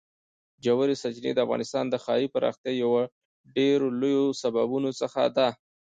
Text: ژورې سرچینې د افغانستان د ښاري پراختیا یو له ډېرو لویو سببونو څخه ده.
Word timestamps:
ژورې 0.65 0.95
سرچینې 1.01 1.31
د 1.35 1.39
افغانستان 1.45 1.85
د 1.89 1.95
ښاري 2.03 2.27
پراختیا 2.33 2.71
یو 2.83 2.91
له 2.95 3.03
ډېرو 3.55 3.87
لویو 4.01 4.25
سببونو 4.41 4.89
څخه 5.01 5.21
ده. 5.37 5.47